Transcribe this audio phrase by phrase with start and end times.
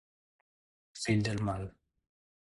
[1.01, 1.67] Fill del mal.